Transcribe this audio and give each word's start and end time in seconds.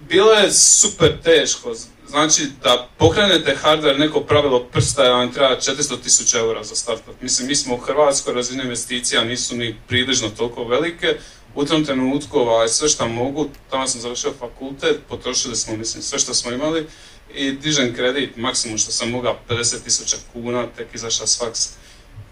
bilo 0.00 0.32
je 0.32 0.52
super 0.52 1.22
teško. 1.22 1.74
Znači, 2.08 2.42
da 2.62 2.88
pokrenete 2.98 3.56
hardware, 3.62 3.98
neko 3.98 4.20
pravilo 4.20 4.64
prsta, 4.64 5.02
vam 5.02 5.32
treba 5.32 5.56
400 5.56 6.02
tisuća 6.02 6.38
eura 6.38 6.64
za 6.64 6.74
startup. 6.74 7.22
Mislim, 7.22 7.48
mi 7.48 7.56
smo 7.56 7.74
u 7.74 7.78
Hrvatskoj 7.78 8.34
razine 8.34 8.64
investicija 8.64 9.24
nisu 9.24 9.56
ni 9.56 9.76
približno 9.88 10.28
toliko 10.28 10.64
velike. 10.64 11.16
U 11.54 11.64
tom 11.64 11.84
trenutku 11.84 12.38
ovaj, 12.38 12.68
sve 12.68 12.88
što 12.88 13.08
mogu, 13.08 13.48
tamo 13.70 13.86
sam 13.86 14.00
završio 14.00 14.32
fakultet, 14.38 15.00
potrošili 15.08 15.56
smo, 15.56 15.76
mislim, 15.76 16.02
sve 16.02 16.18
što 16.18 16.34
smo 16.34 16.50
imali 16.50 16.86
i 17.34 17.52
dižem 17.52 17.94
kredit, 17.94 18.36
maksimum 18.36 18.78
što 18.78 18.92
sam 18.92 19.10
mogao, 19.10 19.38
50 19.48 19.82
tisuća 19.84 20.16
kuna, 20.32 20.66
tek 20.76 20.94
izašao 20.94 21.26
s 21.26 21.38
faksa. 21.38 21.70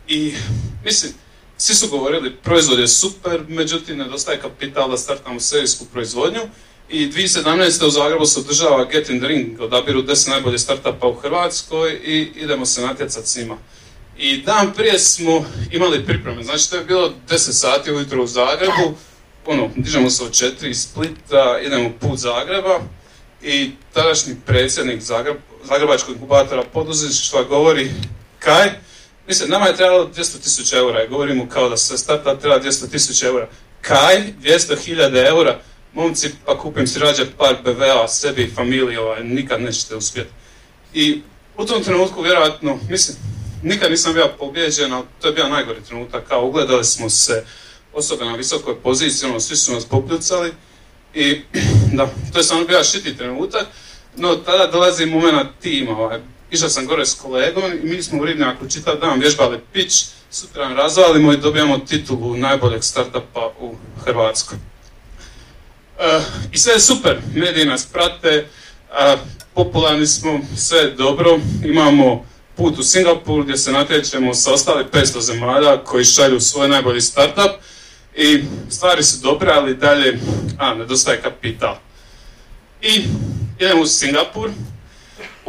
I, 0.09 0.35
mislim, 0.85 1.13
svi 1.61 1.75
su 1.75 1.89
govorili, 1.89 2.37
proizvod 2.37 2.79
je 2.79 2.89
super, 2.89 3.41
međutim, 3.49 3.99
nedostaje 3.99 4.41
kapital 4.41 4.91
da 4.91 4.97
startamo 4.97 5.41
serijsku 5.41 5.85
proizvodnju. 5.85 6.41
I 6.89 7.07
2017. 7.07 7.87
u 7.87 7.91
Zagrebu 7.91 8.27
se 8.27 8.41
održava 8.41 8.85
Get 8.85 9.09
in 9.09 9.19
the 9.19 9.29
Ring, 9.29 9.61
odabiru 9.61 10.03
10 10.03 10.31
najbolje 10.31 10.59
startupa 10.59 11.07
u 11.07 11.15
Hrvatskoj 11.15 12.01
i 12.05 12.33
idemo 12.35 12.67
se 12.67 12.81
natjecati 12.81 13.29
s 13.29 13.37
njima. 13.37 13.57
I 14.19 14.43
dan 14.43 14.73
prije 14.73 14.99
smo 14.99 15.45
imali 15.73 16.05
pripreme, 16.07 16.43
znači 16.43 16.71
to 16.71 16.77
je 16.77 16.85
bilo 16.85 17.13
10 17.29 17.37
sati 17.53 17.93
ujutro 17.93 18.23
u 18.23 18.27
Zagrebu, 18.27 18.95
ono, 19.47 19.71
dižemo 19.77 20.11
se 20.11 20.25
od 20.25 20.31
4 20.31 20.71
iz 20.71 20.83
Splita, 20.83 21.61
idemo 21.67 21.91
put 22.01 22.19
Zagreba 22.19 22.81
i 23.43 23.71
tadašnji 23.93 24.35
predsjednik 24.47 25.01
Zagreb, 25.03 25.37
Zagrebačkog 25.65 26.15
inkubatora 26.15 26.65
poduzetništva 26.73 27.43
govori 27.43 27.91
kaj, 28.39 28.71
mislim, 29.31 29.51
nama 29.51 29.67
je 29.67 29.77
trebalo 29.77 30.11
200.000 30.17 30.77
eura 30.77 31.05
i 31.05 31.09
govorimo 31.09 31.49
kao 31.49 31.69
da 31.69 31.77
se 31.77 31.99
starta 31.99 32.39
treba 32.39 32.61
200.000 32.61 33.27
eura. 33.27 33.49
Kaj, 33.81 34.33
200.000 34.43 35.27
eura, 35.29 35.61
momci, 35.93 36.31
pa 36.47 36.59
kupim 36.59 36.87
si 36.87 36.99
rađe 36.99 37.25
par 37.39 37.57
BV-a 37.65 38.09
sebi 38.09 38.43
i 38.43 38.51
familiji, 38.51 38.97
ovaj, 38.97 39.25
nikad 39.25 39.63
nećete 39.63 39.97
uspjeti. 39.97 40.31
I 40.95 41.23
u 41.57 41.65
tom 41.65 41.83
trenutku, 41.83 42.23
vjerojatno, 42.23 42.79
mislim, 42.89 43.17
nikad 43.63 43.91
nisam 43.91 44.15
bio 44.15 44.31
pobjeđen, 44.39 44.93
ali 44.93 45.05
to 45.21 45.29
je 45.29 45.35
bio 45.35 45.49
najgori 45.49 45.85
trenutak, 45.89 46.29
kao 46.29 46.47
ugledali 46.47 46.85
smo 46.85 47.11
se 47.11 47.45
osobe 47.93 48.25
na 48.25 48.37
visokoj 48.37 48.81
poziciji, 48.83 49.31
ono, 49.31 49.41
svi 49.41 49.57
su 49.57 49.73
nas 49.73 49.85
popljucali 49.85 50.53
i 51.15 51.41
da, 51.97 52.09
to 52.33 52.39
je 52.39 52.45
samo 52.45 52.65
bio 52.65 52.85
šiti 52.85 53.17
trenutak, 53.17 53.67
no 54.17 54.37
tada 54.37 54.67
dolazi 54.67 55.07
moment 55.07 55.49
tima, 55.61 55.99
ovaj, 55.99 56.21
išao 56.51 56.69
sam 56.69 56.87
gore 56.87 57.07
s 57.07 57.15
kolegom 57.15 57.73
i 57.83 57.87
mi 57.87 58.03
smo 58.03 58.23
u 58.23 58.25
Ribnjaku 58.25 58.69
čitav 58.69 58.99
dan 59.01 59.21
vježbali 59.21 59.61
pitch, 59.73 59.97
sutra 60.31 60.69
razvalimo 60.69 61.33
i 61.33 61.37
dobijamo 61.37 61.79
titulu 61.79 62.37
najboljeg 62.37 62.85
startupa 62.85 63.53
u 63.61 63.75
Hrvatskoj. 64.05 64.59
Eh, 66.01 66.21
I 66.53 66.59
sve 66.59 66.73
je 66.73 66.81
super, 66.81 67.19
mediji 67.35 67.65
nas 67.65 67.87
prate, 67.87 68.47
popularni 69.55 70.07
smo, 70.07 70.41
sve 70.57 70.79
je 70.79 70.91
dobro, 70.91 71.39
imamo 71.65 72.25
put 72.57 72.79
u 72.79 72.83
Singapur 72.83 73.43
gdje 73.45 73.57
se 73.57 73.73
natječemo 73.73 74.35
sa 74.35 74.53
ostali 74.53 74.85
500 74.93 75.21
zemalja 75.21 75.85
koji 75.85 76.05
šalju 76.05 76.41
svoj 76.41 76.69
najbolji 76.69 77.01
startup 77.01 77.51
i 78.17 78.45
stvari 78.71 79.03
su 79.03 79.17
dobre, 79.23 79.53
ali 79.53 79.77
dalje 79.77 80.19
a, 80.59 80.75
nedostaje 80.75 81.23
kapital. 81.23 81.77
I 82.83 83.05
idemo 83.59 83.83
u 83.83 83.87
Singapur, 83.87 84.51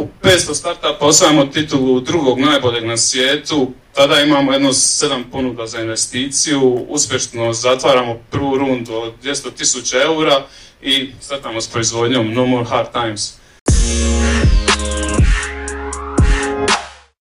u 0.02 0.08
500 0.22 0.54
startupa 0.54 1.06
osvajamo 1.06 1.46
titulu 1.46 2.00
drugog 2.00 2.40
najboljeg 2.40 2.86
na 2.86 2.98
svijetu, 2.98 3.72
tada 3.94 4.20
imamo 4.20 4.54
jedno 4.54 4.74
sedam 4.74 5.24
ponuda 5.32 5.68
za 5.68 5.82
investiciju, 5.82 6.86
uspješno 6.90 7.54
zatvaramo 7.54 8.18
prvu 8.32 8.58
rundu 8.58 8.94
od 8.94 9.14
200.000 9.24 10.04
eura 10.04 10.46
i 10.82 11.12
startamo 11.22 11.62
s 11.62 11.68
proizvodnjom 11.68 12.34
No 12.34 12.46
More 12.46 12.66
Hard 12.66 12.92
Times. 12.92 13.34